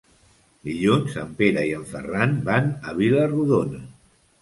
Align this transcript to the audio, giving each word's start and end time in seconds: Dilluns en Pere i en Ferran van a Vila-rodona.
Dilluns 0.69 1.19
en 1.25 1.35
Pere 1.43 1.67
i 1.73 1.75
en 1.81 1.85
Ferran 1.93 2.35
van 2.51 2.75
a 2.91 2.99
Vila-rodona. 3.01 3.89